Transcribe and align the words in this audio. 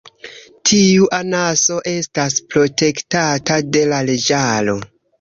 Tiu 0.69 1.09
anaso 1.17 1.79
estas 1.93 2.41
protektata 2.57 3.63
de 3.77 3.89
la 3.95 4.05
leĝaro. 4.13 4.81